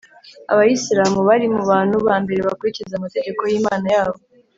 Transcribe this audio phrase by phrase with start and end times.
[0.51, 4.19] Abayisilamu bari mu bantu bambere bakurikiza amategeko y’ Imana yabo